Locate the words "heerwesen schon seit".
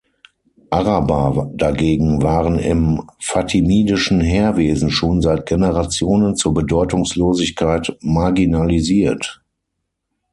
4.19-5.45